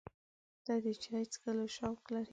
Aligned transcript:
ته 0.65 0.73
د 0.83 0.85
چای 1.03 1.23
څښلو 1.31 1.65
شوق 1.75 1.99
لرې؟ 2.13 2.29